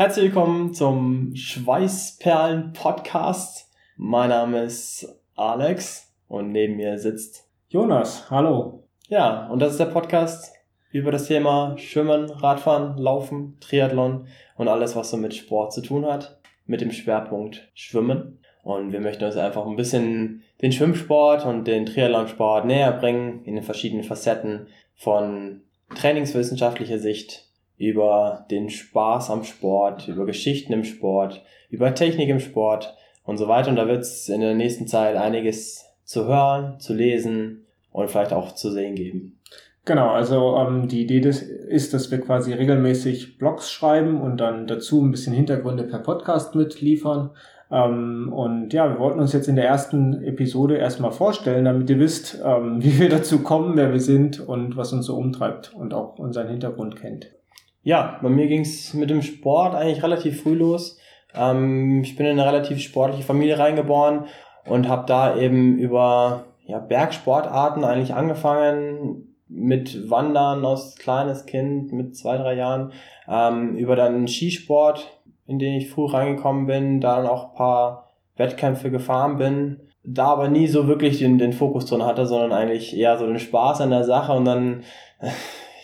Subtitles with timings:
[0.00, 3.70] Herzlich willkommen zum Schweißperlen-Podcast.
[3.98, 8.30] Mein Name ist Alex und neben mir sitzt Jonas.
[8.30, 8.84] Hallo.
[9.08, 10.54] Ja, und das ist der Podcast
[10.90, 14.26] über das Thema Schwimmen, Radfahren, Laufen, Triathlon
[14.56, 18.38] und alles, was so mit Sport zu tun hat, mit dem Schwerpunkt Schwimmen.
[18.62, 23.54] Und wir möchten uns einfach ein bisschen den Schwimmsport und den Triathlonsport näher bringen in
[23.54, 25.60] den verschiedenen Facetten von
[25.94, 27.49] trainingswissenschaftlicher Sicht
[27.80, 32.94] über den Spaß am Sport, über Geschichten im Sport, über Technik im Sport
[33.24, 33.70] und so weiter.
[33.70, 38.34] Und da wird es in der nächsten Zeit einiges zu hören, zu lesen und vielleicht
[38.34, 39.40] auch zu sehen geben.
[39.86, 44.66] Genau, also ähm, die Idee des, ist, dass wir quasi regelmäßig Blogs schreiben und dann
[44.66, 47.30] dazu ein bisschen Hintergründe per Podcast mitliefern.
[47.70, 51.98] Ähm, und ja, wir wollten uns jetzt in der ersten Episode erstmal vorstellen, damit ihr
[51.98, 55.94] wisst, ähm, wie wir dazu kommen, wer wir sind und was uns so umtreibt und
[55.94, 57.39] auch unseren Hintergrund kennt.
[57.82, 60.98] Ja, bei mir ging es mit dem Sport eigentlich relativ früh los.
[61.34, 64.26] Ähm, ich bin in eine relativ sportliche Familie reingeboren
[64.66, 69.26] und habe da eben über ja, Bergsportarten eigentlich angefangen.
[69.48, 72.92] Mit Wandern aus kleines Kind mit zwei, drei Jahren,
[73.28, 78.10] ähm, über dann Skisport, in den ich früh reingekommen bin, da dann auch ein paar
[78.36, 82.96] Wettkämpfe gefahren bin, da aber nie so wirklich den, den Fokus drin hatte, sondern eigentlich
[82.96, 84.32] eher so den Spaß an der Sache.
[84.34, 84.84] Und dann,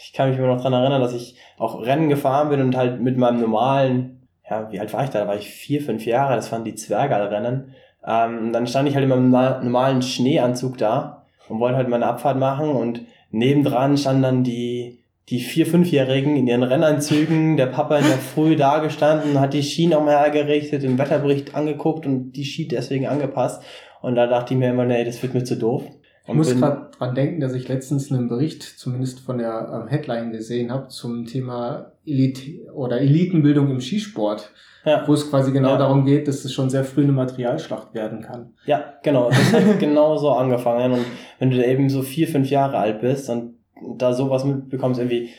[0.01, 3.01] ich kann mich immer noch dran erinnern, dass ich auch Rennen gefahren bin und halt
[3.01, 5.21] mit meinem normalen, ja, wie alt war ich da?
[5.21, 7.75] Da war ich vier, fünf Jahre, das waren die Zwergalrennen.
[8.07, 12.39] Ähm, dann stand ich halt in meinem normalen Schneeanzug da und wollte halt meine Abfahrt
[12.39, 18.07] machen und nebendran standen dann die die vier, fünfjährigen in ihren Rennanzügen, der Papa in
[18.07, 22.69] der Früh da gestanden, hat die Ski nochmal hergerichtet, den Wetterbericht angeguckt und die Ski
[22.69, 23.63] deswegen angepasst.
[24.03, 25.83] Und da dachte ich mir immer, nee, das wird mir zu doof.
[26.29, 30.33] Ich muss gerade dran denken, dass ich letztens einen Bericht, zumindest von der ähm, Headline
[30.33, 34.51] gesehen habe, zum Thema Elite oder Elitenbildung im Skisport.
[34.85, 35.03] Ja.
[35.07, 35.79] Wo es quasi genau ja.
[35.79, 38.55] darum geht, dass es schon sehr früh eine Materialschlacht werden kann.
[38.67, 39.31] Ja, genau.
[39.31, 40.93] Das hat genau so angefangen.
[40.93, 41.05] Und
[41.41, 43.55] wenn du eben so vier, fünf Jahre alt bist und
[43.97, 45.31] da sowas mitbekommst, irgendwie,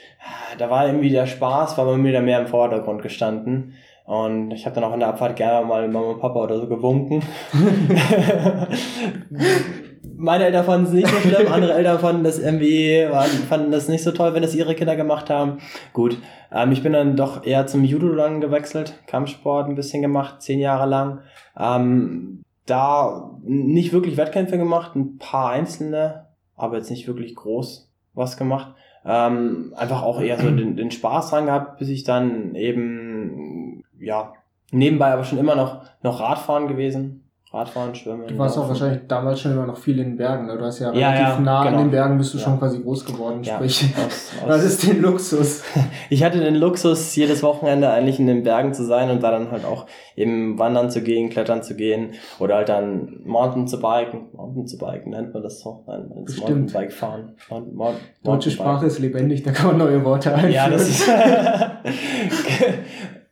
[0.57, 3.73] da war irgendwie der Spaß, war bei mir da mehr im Vordergrund gestanden.
[4.03, 6.67] Und ich habe dann auch in der Abfahrt gerne mal Mama und Papa oder so
[6.67, 7.23] gewunken.
[10.15, 13.87] Meine Eltern fanden es nicht so schlimm, andere Eltern fanden das irgendwie, waren, fanden das
[13.87, 15.59] nicht so toll, wenn das ihre Kinder gemacht haben.
[15.93, 16.17] Gut,
[16.51, 20.59] ähm, ich bin dann doch eher zum Judo dann gewechselt, Kampfsport ein bisschen gemacht, zehn
[20.59, 21.21] Jahre lang.
[21.57, 28.37] Ähm, da nicht wirklich Wettkämpfe gemacht, ein paar einzelne, aber jetzt nicht wirklich groß was
[28.37, 28.73] gemacht.
[29.05, 34.33] Ähm, einfach auch eher so den, den Spaß dran gehabt, bis ich dann eben, ja,
[34.71, 37.26] nebenbei aber schon immer noch, noch Radfahren gewesen.
[37.53, 38.27] Radfahren, Schwimmen.
[38.27, 40.47] Du warst auch wahrscheinlich damals schon immer noch viel in den Bergen.
[40.47, 40.57] Ne?
[40.57, 41.77] Du hast ja, ja relativ ja, nah genau.
[41.77, 42.43] an den Bergen bist du ja.
[42.43, 43.41] schon quasi groß geworden.
[43.41, 45.63] Sprich, aus, aus was ist den Luxus?
[46.09, 49.51] Ich hatte den Luxus, jedes Wochenende eigentlich in den Bergen zu sein und da dann
[49.51, 54.27] halt auch eben wandern zu gehen, klettern zu gehen oder halt dann Mountain zu biken.
[54.33, 55.83] Mountain zu biken nennt man das so.
[55.87, 57.35] Nein, das Mountainbike fahren.
[57.49, 60.53] Mountain, Mountain, Deutsche Sprache ist lebendig, da kann man neue Worte einführen.
[60.53, 61.07] Ja, das ist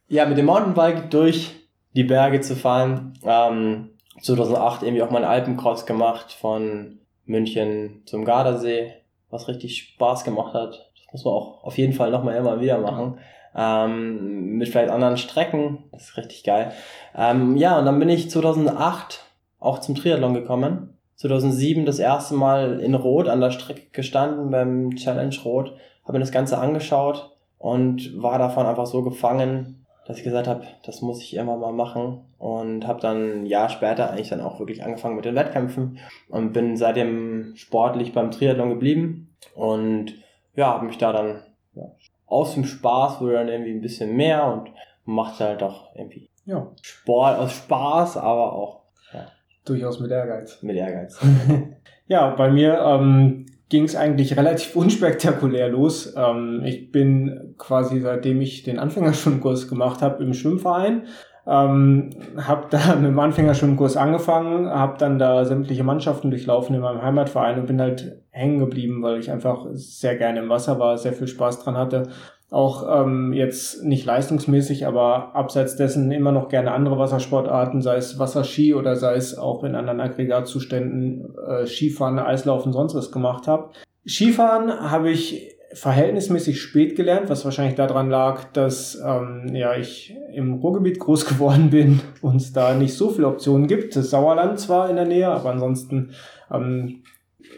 [0.08, 1.56] ja, mit dem Mountainbike durch
[1.96, 3.14] die Berge zu fahren.
[3.26, 3.90] Ähm,
[4.22, 8.94] 2008 irgendwie auch mal einen Alpencross gemacht von München zum Gardasee,
[9.30, 10.92] was richtig Spaß gemacht hat.
[10.96, 13.20] Das muss man auch auf jeden Fall nochmal immer wieder machen.
[13.56, 15.86] Ähm, mit vielleicht anderen Strecken.
[15.92, 16.72] Das ist richtig geil.
[17.16, 19.24] Ähm, ja, und dann bin ich 2008
[19.60, 20.98] auch zum Triathlon gekommen.
[21.16, 25.74] 2007 das erste Mal in Rot an der Strecke gestanden beim Challenge Rot,
[26.04, 30.66] habe mir das Ganze angeschaut und war davon einfach so gefangen, dass ich gesagt habe,
[30.86, 34.60] das muss ich irgendwann mal machen und habe dann ein Jahr später eigentlich dann auch
[34.60, 35.98] wirklich angefangen mit den Wettkämpfen
[36.30, 40.14] und bin seitdem sportlich beim Triathlon geblieben und
[40.56, 41.42] ja, habe mich da dann
[41.74, 41.92] ja,
[42.28, 44.70] aus dem Spaß wurde dann irgendwie ein bisschen mehr und
[45.06, 46.72] macht halt auch irgendwie ja.
[46.82, 48.82] Sport aus Spaß, aber auch
[49.14, 49.28] ja,
[49.66, 50.62] durchaus mit Ehrgeiz.
[50.62, 51.20] Mit Ehrgeiz.
[52.08, 56.14] ja, bei mir ähm, ging es eigentlich relativ unspektakulär los.
[56.16, 61.04] Ähm, ich bin quasi seitdem ich den Anfängerschwimmkurs gemacht habe im Schwimmverein,
[61.48, 67.02] ähm, habe da mit dem Anfängerschwimmkurs angefangen, habe dann da sämtliche Mannschaften durchlaufen in meinem
[67.02, 71.14] Heimatverein und bin halt hängen geblieben, weil ich einfach sehr gerne im Wasser war, sehr
[71.14, 72.10] viel Spaß dran hatte
[72.52, 78.20] auch ähm, jetzt nicht leistungsmäßig, aber abseits dessen immer noch gerne andere Wassersportarten, sei es
[78.20, 83.72] Wasserski oder sei es auch in anderen Aggregatzuständen äh, Skifahren, Eislaufen, sonst was gemacht habe.
[84.08, 90.54] Skifahren habe ich verhältnismäßig spät gelernt, was wahrscheinlich daran lag, dass ähm, ja ich im
[90.54, 93.96] Ruhrgebiet groß geworden bin und es da nicht so viele Optionen gibt.
[93.96, 96.12] Das Sauerland zwar in der Nähe, aber ansonsten
[96.52, 97.04] ähm,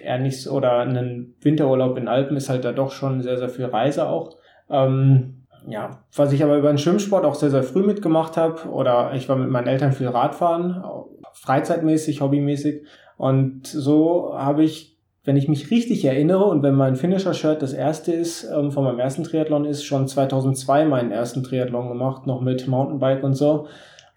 [0.02, 3.66] eher nichts oder ein Winterurlaub in Alpen ist halt da doch schon sehr, sehr viel
[3.66, 4.37] Reise auch.
[4.70, 9.12] Ähm, ja, was ich aber über den Schwimmsport auch sehr, sehr früh mitgemacht habe, oder
[9.14, 10.84] ich war mit meinen Eltern viel Radfahren,
[11.34, 12.84] freizeitmäßig, hobbymäßig.
[13.18, 18.14] Und so habe ich, wenn ich mich richtig erinnere und wenn mein Finisher-Shirt das erste
[18.14, 22.68] ist, ähm, von meinem ersten Triathlon ist, schon 2002 meinen ersten Triathlon gemacht, noch mit
[22.68, 23.68] Mountainbike und so.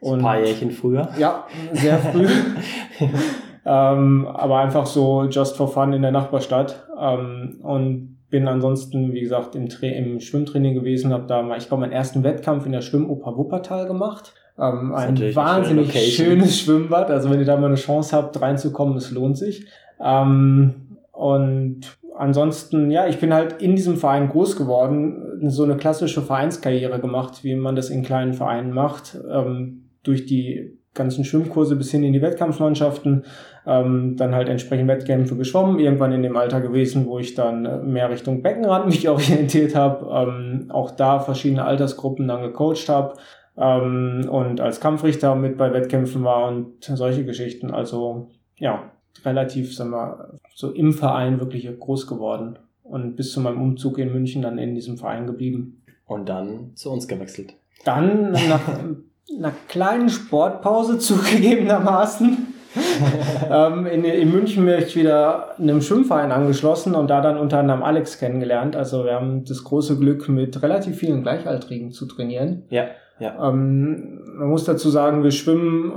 [0.00, 1.08] Und, Ein paar Jährchen früher.
[1.18, 2.26] Ja, sehr früh.
[3.66, 6.86] ähm, aber einfach so just for fun in der Nachbarstadt.
[6.98, 11.68] Ähm, und bin ansonsten, wie gesagt, im, Tra im Schwimmtraining gewesen, habe da mal, ich
[11.68, 14.34] glaube, meinen ersten Wettkampf in der Schwimmoper Wuppertal gemacht.
[14.58, 17.10] Ähm, ein wahnsinnig schönes Schwimmbad.
[17.10, 19.66] Also wenn ihr da mal eine Chance habt, reinzukommen, es lohnt sich.
[20.02, 21.80] Ähm, und
[22.16, 27.42] ansonsten, ja, ich bin halt in diesem Verein groß geworden, so eine klassische Vereinskarriere gemacht,
[27.42, 32.12] wie man das in kleinen Vereinen macht, ähm, durch die ganzen Schwimmkurse bis hin in
[32.12, 33.24] die Wettkampfmannschaften,
[33.66, 38.10] ähm, dann halt entsprechend Wettkämpfe geschwommen, irgendwann in dem Alter gewesen, wo ich dann mehr
[38.10, 43.14] Richtung Beckenrand mich orientiert habe, ähm, auch da verschiedene Altersgruppen dann gecoacht habe
[43.56, 47.70] ähm, und als Kampfrichter mit bei Wettkämpfen war und solche Geschichten.
[47.70, 48.90] Also ja,
[49.24, 54.12] relativ, sagen wir, so im Verein wirklich groß geworden und bis zu meinem Umzug in
[54.12, 55.76] München dann in diesem Verein geblieben.
[56.06, 57.54] Und dann zu uns gewechselt.
[57.84, 58.62] Dann nach
[59.36, 62.54] einer kleinen Sportpause zugegebenermaßen.
[63.50, 67.82] ähm, in, in München bin ich wieder einem Schwimmverein angeschlossen und da dann unter anderem
[67.82, 68.76] Alex kennengelernt.
[68.76, 72.62] Also wir haben das große Glück, mit relativ vielen Gleichaltrigen zu trainieren.
[72.70, 72.86] Ja,
[73.18, 73.48] ja.
[73.48, 75.92] Ähm, man muss dazu sagen, wir schwimmen,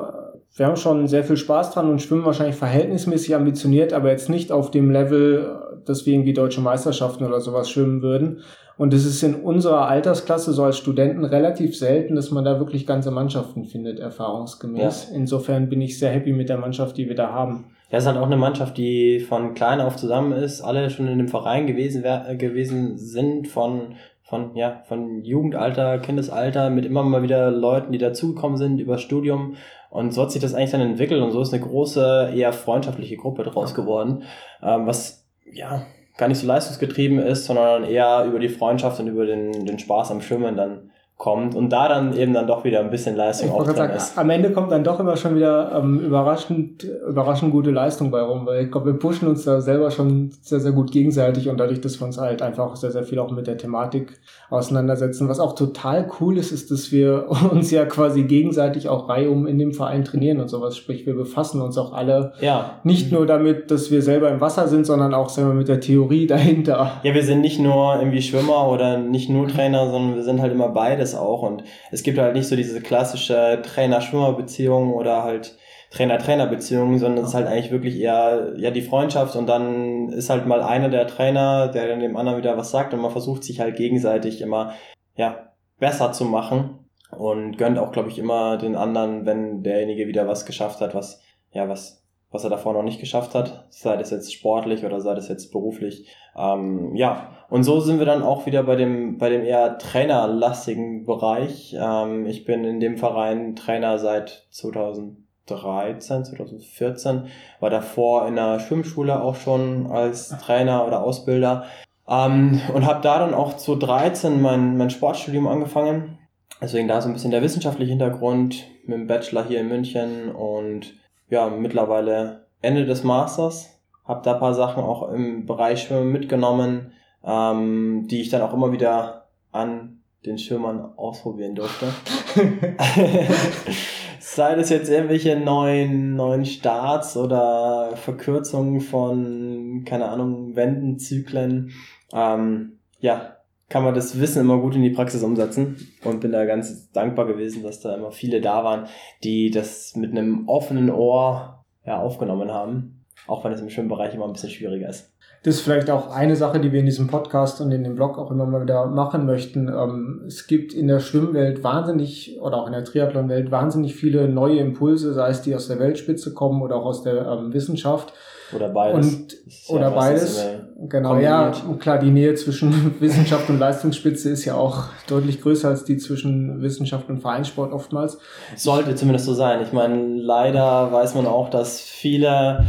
[0.55, 4.51] wir haben schon sehr viel Spaß dran und schwimmen wahrscheinlich verhältnismäßig ambitioniert, aber jetzt nicht
[4.51, 5.55] auf dem Level,
[5.85, 8.41] dass wir irgendwie deutsche Meisterschaften oder sowas schwimmen würden.
[8.77, 12.88] Und es ist in unserer Altersklasse so als Studenten relativ selten, dass man da wirklich
[12.88, 15.09] ganze Mannschaften findet, erfahrungsgemäß.
[15.09, 15.15] Ja.
[15.15, 17.65] Insofern bin ich sehr happy mit der Mannschaft, die wir da haben.
[17.91, 21.07] Ja, es ist halt auch eine Mannschaft, die von klein auf zusammen ist, alle schon
[21.07, 22.03] in dem Verein gewesen,
[22.39, 28.57] gewesen sind, von, von, ja, von Jugendalter, Kindesalter, mit immer mal wieder Leuten, die dazugekommen
[28.57, 29.56] sind über Studium.
[29.91, 33.15] Und so hat sich das eigentlich dann entwickelt und so ist eine große, eher freundschaftliche
[33.15, 34.24] Gruppe draus geworden,
[34.63, 35.22] ähm, was,
[35.53, 35.85] ja,
[36.17, 40.11] gar nicht so leistungsgetrieben ist, sondern eher über die Freundschaft und über den, den Spaß
[40.11, 43.63] am Schwimmen dann kommt und da dann eben dann doch wieder ein bisschen Leistung auch
[43.63, 44.18] drin sagen, ist.
[44.18, 48.45] Am Ende kommt dann doch immer schon wieder ähm, überraschend, überraschend gute Leistung bei rum,
[48.45, 51.80] weil ich glaube, wir pushen uns da selber schon sehr, sehr gut gegenseitig und dadurch,
[51.80, 54.19] dass wir uns halt einfach sehr, sehr viel auch mit der Thematik
[54.50, 55.30] auseinandersetzen.
[55.30, 59.57] Was auch total cool ist, ist, dass wir uns ja quasi gegenseitig auch reihum in
[59.60, 60.75] dem Verein trainieren und sowas.
[60.75, 62.80] Sprich, wir befassen uns auch alle ja.
[62.83, 66.27] nicht nur damit, dass wir selber im Wasser sind, sondern auch wir, mit der Theorie
[66.27, 67.00] dahinter.
[67.04, 70.51] Ja, wir sind nicht nur irgendwie Schwimmer oder nicht nur Trainer, sondern wir sind halt
[70.51, 70.69] immer
[71.03, 71.44] beides auch.
[71.44, 75.57] Und es gibt halt nicht so diese klassische Trainer-Schwimmer-Beziehung oder halt
[75.91, 80.47] Trainer-Trainer-Beziehung, sondern es ist halt eigentlich wirklich eher ja die Freundschaft und dann ist halt
[80.47, 83.59] mal einer der Trainer, der dann dem anderen wieder was sagt und man versucht sich
[83.59, 84.73] halt gegenseitig immer
[85.15, 86.79] ja besser zu machen
[87.15, 91.21] und gönnt auch glaube ich immer den anderen, wenn derjenige wieder was geschafft hat, was
[91.51, 92.02] ja was
[92.33, 95.51] was er davor noch nicht geschafft hat, sei das jetzt sportlich oder sei das jetzt
[95.51, 96.07] beruflich.
[96.35, 101.06] Ähm, ja, und so sind wir dann auch wieder bei dem, bei dem eher trainerlastigen
[101.06, 101.77] Bereich.
[101.80, 107.27] Ähm, ich bin in dem Verein Trainer seit 2013, 2014,
[107.59, 111.65] war davor in der Schwimmschule auch schon als Trainer oder Ausbilder
[112.09, 116.18] ähm, und habe da dann auch 2013 mein, mein Sportstudium angefangen.
[116.59, 120.96] Deswegen da so ein bisschen der wissenschaftliche Hintergrund mit dem Bachelor hier in München und
[121.33, 123.69] ja, mittlerweile Ende des Masters.
[124.05, 126.91] Hab da paar Sachen auch im Bereich Schwimmen mitgenommen,
[127.23, 131.87] ähm, die ich dann auch immer wieder an den Schwimmern ausprobieren durfte.
[134.19, 141.71] Sei das jetzt irgendwelche neuen, neuen Starts oder Verkürzungen von, keine Ahnung, Wendenzyklen.
[142.13, 143.37] Ähm, ja,
[143.74, 147.25] kann man das Wissen immer gut in die Praxis umsetzen und bin da ganz dankbar
[147.25, 148.86] gewesen, dass da immer viele da waren,
[149.24, 154.25] die das mit einem offenen Ohr ja, aufgenommen haben, auch wenn es im Schwimmbereich immer
[154.25, 155.12] ein bisschen schwieriger ist.
[155.42, 158.20] Das ist vielleicht auch eine Sache, die wir in diesem Podcast und in dem Blog
[158.20, 159.68] auch immer mal wieder machen möchten.
[159.68, 164.60] Ähm, es gibt in der Schwimmwelt wahnsinnig oder auch in der Triathlonwelt wahnsinnig viele neue
[164.60, 168.13] Impulse, sei es die aus der Weltspitze kommen oder auch aus der ähm, Wissenschaft.
[168.55, 169.15] Oder beides.
[169.15, 169.36] Und,
[169.69, 170.45] oder ja beides.
[170.89, 175.86] Genau, ja, klar, die Nähe zwischen Wissenschaft und Leistungsspitze ist ja auch deutlich größer als
[175.86, 178.17] die zwischen Wissenschaft und Vereinssport oftmals.
[178.55, 179.62] Sollte zumindest so sein.
[179.62, 182.65] Ich meine, leider weiß man auch, dass viele,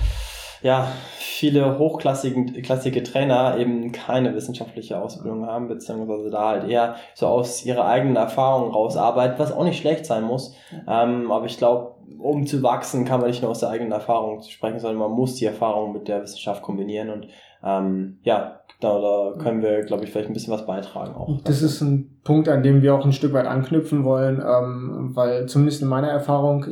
[0.64, 7.66] ja, viele hochklassige Trainer eben keine wissenschaftliche Ausbildung haben, beziehungsweise da halt eher so aus
[7.66, 10.56] ihrer eigenen Erfahrung rausarbeiten, was auch nicht schlecht sein muss.
[10.88, 14.40] Ähm, aber ich glaube, um zu wachsen, kann man nicht nur aus der eigenen Erfahrung
[14.40, 17.28] sprechen, sondern man muss die Erfahrung mit der Wissenschaft kombinieren und
[17.62, 21.42] ähm, ja, da, da können wir, glaube ich, vielleicht ein bisschen was beitragen auch.
[21.44, 25.46] Das ist ein Punkt, an dem wir auch ein Stück weit anknüpfen wollen, ähm, weil
[25.46, 26.66] zumindest in meiner Erfahrung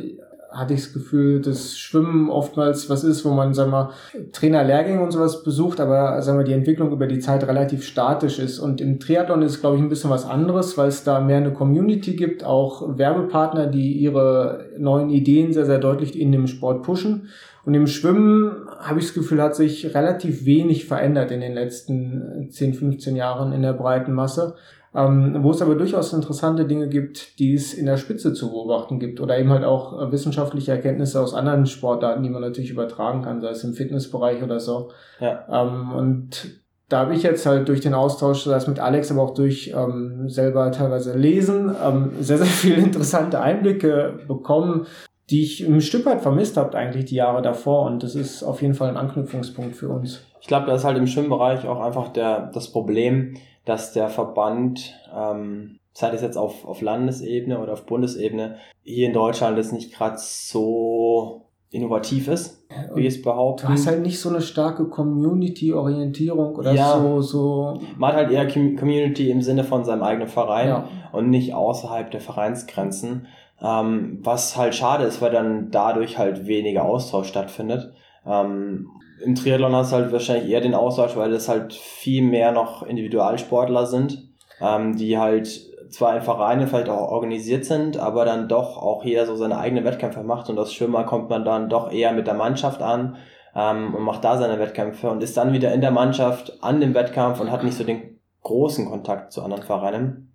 [0.53, 3.91] hatte ich das Gefühl, dass Schwimmen oftmals was ist, wo man, sagen wir,
[4.33, 8.59] Trainerlehrgänge und sowas besucht, aber sagen wir, die Entwicklung über die Zeit relativ statisch ist.
[8.59, 11.53] Und im Triathlon ist glaube ich, ein bisschen was anderes, weil es da mehr eine
[11.53, 17.29] Community gibt, auch Werbepartner, die ihre neuen Ideen sehr, sehr deutlich in dem Sport pushen.
[17.65, 22.49] Und im Schwimmen habe ich das Gefühl, hat sich relativ wenig verändert in den letzten
[22.51, 24.57] 10, 15 Jahren in der breiten Masse.
[24.95, 28.99] Ähm, wo es aber durchaus interessante Dinge gibt, die es in der Spitze zu beobachten
[28.99, 33.23] gibt oder eben halt auch äh, wissenschaftliche Erkenntnisse aus anderen Sportarten, die man natürlich übertragen
[33.23, 34.91] kann, sei es im Fitnessbereich oder so.
[35.19, 35.47] Ja.
[35.51, 39.23] Ähm, und da habe ich jetzt halt durch den Austausch, sei es mit Alex, aber
[39.23, 44.87] auch durch ähm, selber teilweise lesen, ähm, sehr, sehr viele interessante Einblicke bekommen,
[45.31, 48.61] die ich ein Stück weit vermisst habe eigentlich die Jahre davor und das ist auf
[48.61, 50.21] jeden Fall ein Anknüpfungspunkt für uns.
[50.43, 54.95] Ich glaube, da ist halt im Schwimmbereich auch einfach der, das Problem, dass der Verband,
[55.15, 59.93] ähm, sei es jetzt auf, auf Landesebene oder auf Bundesebene, hier in Deutschland das nicht
[59.95, 63.67] gerade so innovativ ist, wie es behaupten.
[63.67, 67.81] Du hast halt nicht so eine starke Community-Orientierung oder ja, so, so.
[67.97, 70.89] Man hat halt eher Community im Sinne von seinem eigenen Verein ja.
[71.13, 73.27] und nicht außerhalb der Vereinsgrenzen.
[73.61, 77.95] Ähm, was halt schade ist, weil dann dadurch halt weniger Austausch stattfindet.
[78.27, 78.89] Ähm,
[79.25, 82.83] Im Triathlon hast du halt wahrscheinlich eher den Austausch, weil es halt viel mehr noch
[82.83, 84.29] Individualsportler sind,
[84.61, 89.27] ähm, die halt zwar in Vereinen vielleicht auch organisiert sind, aber dann doch auch jeder
[89.27, 92.35] so seine eigenen Wettkämpfe macht und als Schwimmer kommt man dann doch eher mit der
[92.35, 93.17] Mannschaft an
[93.55, 96.95] ähm, und macht da seine Wettkämpfe und ist dann wieder in der Mannschaft an dem
[96.95, 100.32] Wettkampf und hat nicht so den großen Kontakt zu anderen Vereinen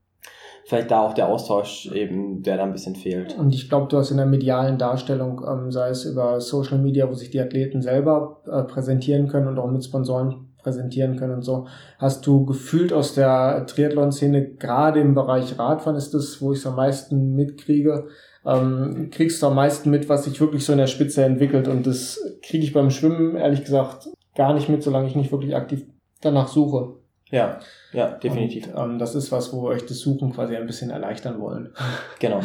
[0.67, 3.37] vielleicht da auch der Austausch eben, der da ein bisschen fehlt.
[3.37, 7.09] Und ich glaube, du hast in der medialen Darstellung, ähm, sei es über Social Media,
[7.09, 11.43] wo sich die Athleten selber äh, präsentieren können und auch mit Sponsoren präsentieren können und
[11.43, 11.67] so,
[11.99, 16.67] hast du gefühlt aus der Triathlon-Szene, gerade im Bereich Radfahren ist das, wo ich es
[16.67, 18.07] am meisten mitkriege,
[18.45, 21.87] ähm, kriegst du am meisten mit, was sich wirklich so in der Spitze entwickelt und
[21.87, 25.85] das kriege ich beim Schwimmen, ehrlich gesagt, gar nicht mit, solange ich nicht wirklich aktiv
[26.19, 26.96] danach suche.
[27.29, 27.59] Ja,
[27.93, 28.67] ja, definitiv.
[28.73, 31.73] Und, ähm, das ist was, wo wir euch das Suchen quasi ein bisschen erleichtern wollen.
[32.19, 32.41] Genau.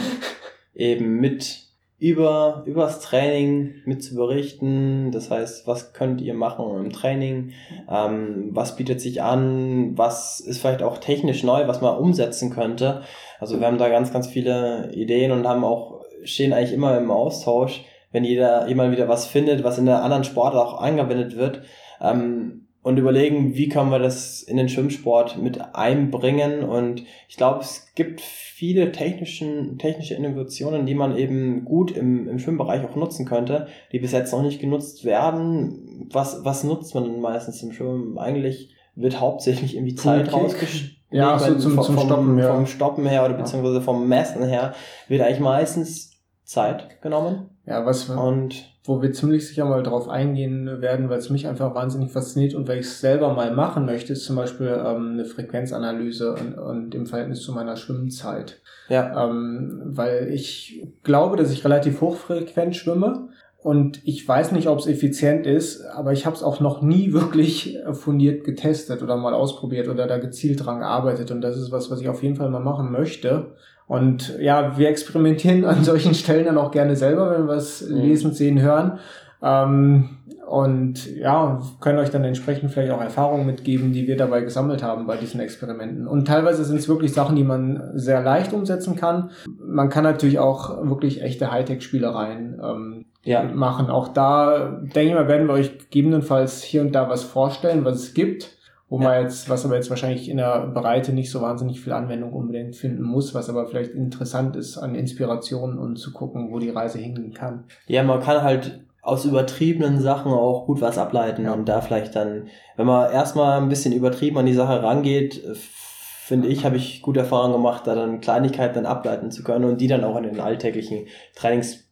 [0.75, 1.61] Eben mit
[1.99, 5.13] über übers Training mit zu berichten.
[5.13, 7.53] Das heißt, was könnt ihr machen im Training?
[7.89, 9.97] Ähm, was bietet sich an?
[9.97, 13.03] Was ist vielleicht auch technisch neu, was man umsetzen könnte?
[13.39, 17.11] Also wir haben da ganz, ganz viele Ideen und haben auch stehen eigentlich immer im
[17.11, 21.63] Austausch, wenn jeder jemand wieder was findet, was in der anderen Sport auch angewendet wird.
[22.01, 26.65] Ähm, und überlegen, wie können wir das in den Schwimmsport mit einbringen.
[26.65, 32.39] Und ich glaube, es gibt viele technischen, technische Innovationen, die man eben gut im, im
[32.41, 36.09] Schwimmbereich auch nutzen könnte, die bis jetzt noch nicht genutzt werden.
[36.11, 38.19] Was, was nutzt man denn meistens im Schwimmen?
[38.19, 40.97] Eigentlich wird hauptsächlich irgendwie Zeit rausgeschnitten.
[41.13, 42.55] Ja, so zum, vom, zum Stoppen, ja.
[42.55, 44.75] Vom Stoppen her oder beziehungsweise vom Messen her
[45.09, 47.51] wird eigentlich meistens Zeit genommen.
[47.67, 51.75] Ja, was und wo wir ziemlich sicher mal drauf eingehen werden, weil es mich einfach
[51.75, 55.25] wahnsinnig fasziniert und weil ich es selber mal machen möchte, ist zum Beispiel ähm, eine
[55.25, 58.61] Frequenzanalyse und, und im Verhältnis zu meiner Schwimmzeit.
[58.89, 59.25] Ja.
[59.25, 63.29] Ähm, weil ich glaube, dass ich relativ hochfrequent schwimme
[63.63, 67.13] und ich weiß nicht, ob es effizient ist, aber ich habe es auch noch nie
[67.13, 71.89] wirklich fundiert getestet oder mal ausprobiert oder da gezielt dran gearbeitet und das ist was,
[71.89, 73.55] was ich auf jeden Fall mal machen möchte.
[73.87, 77.97] Und ja, wir experimentieren an solchen Stellen dann auch gerne selber, wenn wir es mhm.
[77.97, 78.99] lesen, sehen, hören.
[79.43, 84.83] Ähm, und ja, können euch dann entsprechend vielleicht auch Erfahrungen mitgeben, die wir dabei gesammelt
[84.83, 86.07] haben bei diesen Experimenten.
[86.07, 89.31] Und teilweise sind es wirklich Sachen, die man sehr leicht umsetzen kann.
[89.59, 93.45] Man kann natürlich auch wirklich echte Hightech-Spielereien ähm, ja.
[93.45, 93.89] machen.
[93.89, 97.97] Auch da, denke ich mal, werden wir euch gegebenenfalls hier und da was vorstellen, was
[97.97, 98.59] es gibt
[98.93, 99.09] wo ja.
[99.09, 102.77] man jetzt, was aber jetzt wahrscheinlich in der Breite nicht so wahnsinnig viel Anwendung unbedingt
[102.77, 106.99] finden muss, was aber vielleicht interessant ist an Inspirationen und zu gucken, wo die Reise
[106.99, 107.65] hingehen kann.
[107.87, 111.55] Ja, man kann halt aus übertriebenen Sachen auch gut was ableiten ja.
[111.55, 116.49] und da vielleicht dann, wenn man erstmal ein bisschen übertrieben an die Sache rangeht, finde
[116.49, 119.89] ich, habe ich gute Erfahrungen gemacht, da dann Kleinigkeiten dann ableiten zu können und die
[119.89, 121.07] dann auch in den alltäglichen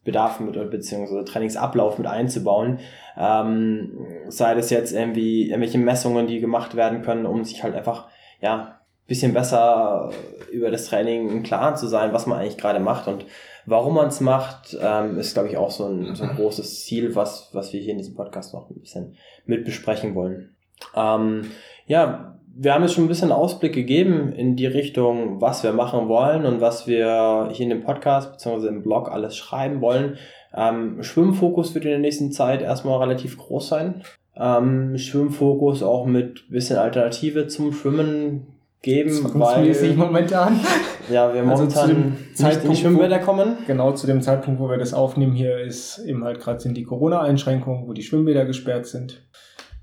[0.04, 2.78] Trainingsbedarf mit beziehungsweise Trainingsablauf mit einzubauen.
[3.16, 8.08] Ähm, sei das jetzt irgendwie irgendwelche Messungen, die gemacht werden können, um sich halt einfach,
[8.40, 10.12] ja, bisschen besser
[10.52, 13.26] über das Training im Klaren zu sein, was man eigentlich gerade macht und
[13.66, 17.16] warum man es macht, ähm, ist, glaube ich, auch so ein, so ein großes Ziel,
[17.16, 19.16] was, was wir hier in diesem Podcast noch ein bisschen
[19.46, 20.54] mit besprechen wollen.
[20.94, 21.50] Ähm,
[21.86, 26.08] ja, wir haben jetzt schon ein bisschen Ausblick gegeben in die Richtung, was wir machen
[26.08, 28.68] wollen und was wir hier in dem Podcast bzw.
[28.68, 30.18] im Blog alles schreiben wollen.
[30.54, 34.02] Ähm, Schwimmfokus wird in der nächsten Zeit erstmal relativ groß sein.
[34.36, 38.46] ähm, Schwimmfokus auch mit bisschen Alternative zum Schwimmen
[38.82, 40.60] geben, weil momentan.
[41.10, 43.58] Ja, wir also momentan zu nicht in die Schwimmbäder kommen.
[43.66, 46.84] Genau zu dem Zeitpunkt, wo wir das aufnehmen, hier ist eben halt gerade sind die
[46.84, 49.26] Corona-Einschränkungen, wo die Schwimmbäder gesperrt sind.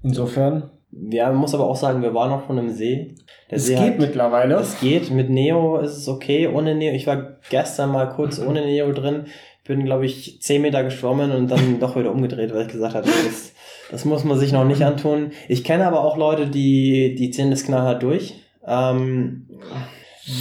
[0.03, 0.71] Insofern.
[0.91, 3.15] Ja, man muss aber auch sagen, wir waren noch von einem See.
[3.49, 4.55] Der es See geht hat, mittlerweile.
[4.55, 5.11] Es geht.
[5.11, 6.47] Mit Neo ist es okay.
[6.47, 9.25] Ohne Neo, ich war gestern mal kurz ohne Neo drin.
[9.65, 13.05] Bin, glaube ich, 10 Meter geschwommen und dann doch wieder umgedreht, weil ich gesagt habe,
[13.05, 13.53] das,
[13.91, 15.31] das muss man sich noch nicht antun.
[15.49, 18.35] Ich kenne aber auch Leute, die, die ziehen das knallhart durch.
[18.65, 19.47] Ähm,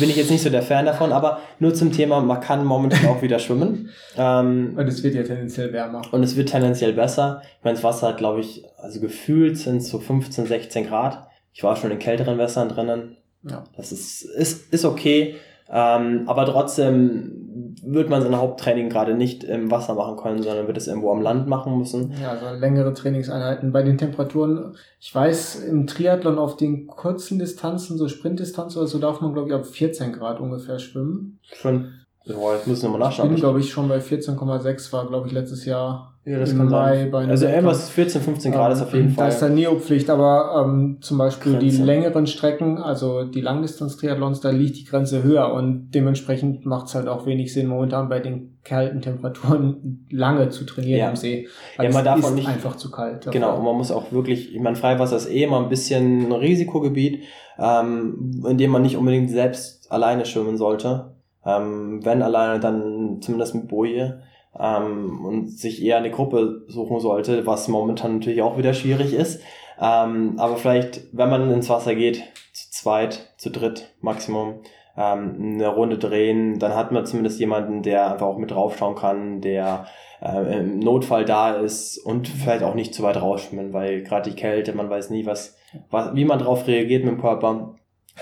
[0.00, 3.06] bin ich jetzt nicht so der Fan davon, aber nur zum Thema, man kann momentan
[3.06, 3.90] auch wieder schwimmen.
[4.16, 6.02] Ähm, und es wird ja tendenziell wärmer.
[6.10, 7.42] Und es wird tendenziell besser.
[7.58, 11.28] Ich meine, das Wasser hat, glaube ich, also gefühlt sind es so 15, 16 Grad.
[11.52, 13.16] Ich war schon in kälteren Wässern drinnen.
[13.42, 13.64] Ja.
[13.76, 15.36] Das ist, ist, ist okay.
[15.68, 17.45] Ähm, aber trotzdem
[17.82, 21.20] wird man sein Haupttraining gerade nicht im Wasser machen können, sondern wird es irgendwo am
[21.20, 22.14] Land machen müssen.
[22.20, 24.76] Ja, also längere Trainingseinheiten bei den Temperaturen.
[25.00, 29.48] Ich weiß, im Triathlon auf den kurzen Distanzen, so Sprintdistanz oder so, darf man, glaube
[29.48, 31.38] ich, ab 14 Grad ungefähr schwimmen.
[31.52, 31.92] Schon.
[32.26, 33.28] Ja, jetzt müssen wir mal nachschauen.
[33.28, 36.68] Ich bin, glaube ich, schon bei 14,6 war, glaube ich, letztes Jahr ja, das kann
[36.68, 37.30] Mai sein.
[37.30, 39.28] also irgendwas 14, 15 Grad ist auf jeden Fall.
[39.28, 41.76] Da ist dann Neo-Pflicht, aber ähm, zum Beispiel Grenze.
[41.76, 46.96] die längeren Strecken, also die Langdistanz-Triathlons, da liegt die Grenze höher und dementsprechend macht es
[46.96, 51.10] halt auch wenig Sinn, momentan bei den kalten Temperaturen lange zu trainieren ja.
[51.10, 51.46] im See.
[51.76, 53.30] Weil ja, man darf ist nicht, einfach zu kalt.
[53.30, 56.32] Genau, und man muss auch wirklich, ich meine, Freiwasser ist eh immer ein bisschen ein
[56.32, 57.22] Risikogebiet,
[57.56, 61.15] ähm, in dem man nicht unbedingt selbst alleine schwimmen sollte.
[61.46, 64.22] Ähm, wenn alleine, dann zumindest mit Boje
[64.58, 69.40] ähm, und sich eher eine Gruppe suchen sollte, was momentan natürlich auch wieder schwierig ist.
[69.80, 72.22] Ähm, aber vielleicht, wenn man ins Wasser geht,
[72.52, 74.62] zu zweit, zu dritt Maximum,
[74.96, 79.40] ähm, eine Runde drehen, dann hat man zumindest jemanden, der einfach auch mit draufschauen kann,
[79.40, 79.86] der
[80.22, 84.36] äh, im Notfall da ist und vielleicht auch nicht zu weit rausschwimmen, weil gerade die
[84.36, 85.56] Kälte, man weiß nie, was,
[85.90, 87.76] was, wie man drauf reagiert mit dem Körper.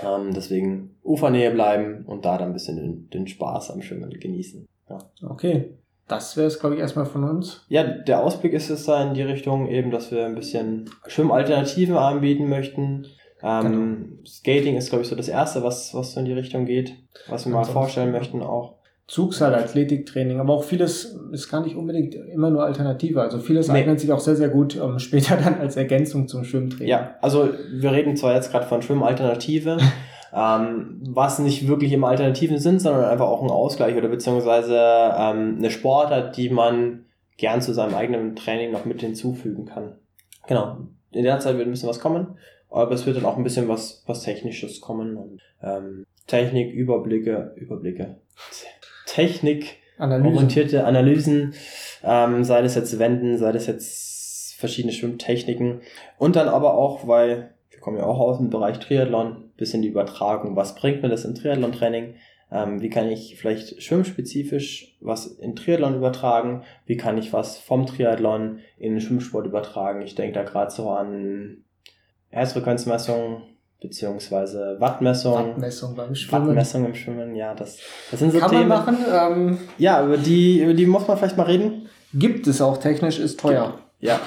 [0.05, 4.67] Ähm, deswegen Ufernähe bleiben und da dann ein bisschen den, den Spaß am Schwimmen genießen.
[4.89, 4.99] Ja.
[5.29, 5.71] Okay.
[6.09, 7.65] Das wäre es, glaube ich, erstmal von uns.
[7.69, 11.97] Ja, der Ausblick ist es da in die Richtung eben, dass wir ein bisschen Schwimmalternativen
[11.97, 13.07] anbieten möchten.
[13.43, 14.27] Ähm, genau.
[14.27, 16.95] Skating ist, glaube ich, so das Erste, was, was so in die Richtung geht,
[17.29, 18.75] was wir mal vorstellen möchten auch.
[19.07, 23.21] Zugseil, Athletiktraining, aber auch vieles ist gar nicht unbedingt immer nur Alternative.
[23.21, 23.81] Also vieles nee.
[23.81, 26.89] eignet sich auch sehr, sehr gut ähm, später dann als Ergänzung zum Schwimmtraining.
[26.89, 29.77] Ja, also wir reden zwar jetzt gerade von Schwimmalternative,
[30.35, 35.57] ähm, was nicht wirklich im Alternativen sind, sondern einfach auch ein Ausgleich oder beziehungsweise ähm,
[35.59, 39.97] eine Sportart, die man gern zu seinem eigenen Training noch mit hinzufügen kann.
[40.47, 40.79] Genau.
[41.13, 42.37] In der Zeit wird ein bisschen was kommen,
[42.71, 45.17] aber es wird dann auch ein bisschen was, was Technisches kommen.
[45.17, 48.17] Und, ähm, Technik, Überblicke, Überblicke.
[49.07, 50.33] Technik, Analysen.
[50.33, 51.55] orientierte Analysen,
[52.03, 55.83] ähm, sei das jetzt Wenden, sei das jetzt verschiedene Schwimmtechniken
[56.19, 59.89] und dann aber auch, weil wir kommen ja auch aus dem Bereich Triathlon, bisschen die
[59.89, 60.57] Übertragung.
[60.57, 62.15] Was bringt mir das im Triathlon-Training?
[62.51, 66.63] Ähm, wie kann ich vielleicht schwimmspezifisch was in Triathlon übertragen?
[66.87, 70.03] Wie kann ich was vom Triathlon in den Schwimmsport übertragen?
[70.03, 71.65] Ich denke da gerade so an
[72.31, 73.43] Herzfrequenzmessung
[73.81, 75.35] beziehungsweise Wattmessung.
[75.35, 76.49] Wattmessung beim Schwimmen.
[76.49, 77.79] Wattmessung im Schwimmen, ja, das,
[78.11, 78.71] das sind so kann Themen.
[78.71, 79.49] Kann man machen.
[79.49, 81.89] Ähm, ja, über die, über die muss man vielleicht mal reden.
[82.15, 83.79] Gibt es auch technisch, ist teuer.
[84.01, 84.21] Ja,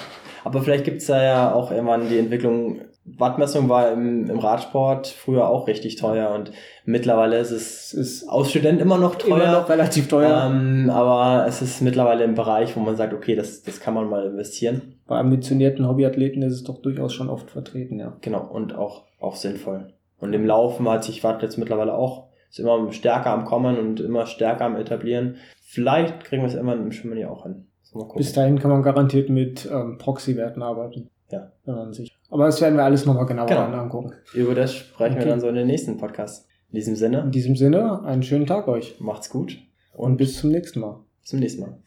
[0.43, 2.81] aber vielleicht gibt es da ja auch irgendwann die Entwicklung
[3.15, 6.52] Wattmessung war im, im Radsport früher auch richtig teuer und
[6.86, 9.38] mittlerweile ist es ist aus Student immer noch teuer.
[9.38, 10.50] Immer noch relativ teuer.
[10.52, 14.10] Ähm, aber es ist mittlerweile im Bereich, wo man sagt, okay, das, das kann man
[14.10, 15.00] mal investieren.
[15.08, 18.17] Bei ambitionierten Hobbyathleten ist es doch durchaus schon oft vertreten, ja.
[18.22, 19.93] Genau, und auch, auch sinnvoll.
[20.20, 24.00] Und im Laufen hat sich Watt jetzt mittlerweile auch, ist immer stärker am Kommen und
[24.00, 25.36] immer stärker am Etablieren.
[25.62, 27.67] Vielleicht kriegen wir es immer im Schwimmen ja auch hin.
[28.15, 31.10] Bis dahin kann man garantiert mit ähm, Proxy-Werten arbeiten.
[31.32, 31.52] Ja.
[31.65, 32.16] Wenn man sich.
[32.29, 33.61] Aber das werden wir alles nochmal genauer genau.
[33.61, 34.13] angucken.
[34.33, 35.25] Über das sprechen okay.
[35.25, 36.47] wir dann so in den nächsten Podcast.
[36.69, 37.21] In diesem Sinne.
[37.21, 38.99] In diesem Sinne, einen schönen Tag euch.
[38.99, 39.57] Macht's gut.
[39.93, 40.99] Und bis zum nächsten Mal.
[41.21, 41.79] Bis zum nächsten Mal.